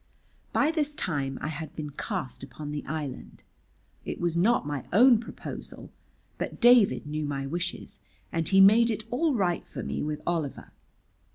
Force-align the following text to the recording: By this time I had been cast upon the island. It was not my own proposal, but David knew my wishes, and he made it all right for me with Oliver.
By 0.51 0.71
this 0.71 0.95
time 0.95 1.37
I 1.43 1.49
had 1.49 1.75
been 1.75 1.91
cast 1.91 2.41
upon 2.41 2.71
the 2.71 2.83
island. 2.87 3.43
It 4.03 4.19
was 4.19 4.35
not 4.35 4.65
my 4.65 4.83
own 4.91 5.19
proposal, 5.19 5.91
but 6.39 6.59
David 6.59 7.05
knew 7.05 7.23
my 7.27 7.45
wishes, 7.45 7.99
and 8.31 8.49
he 8.49 8.61
made 8.61 8.89
it 8.89 9.03
all 9.11 9.35
right 9.35 9.63
for 9.63 9.83
me 9.83 10.01
with 10.01 10.19
Oliver. 10.25 10.71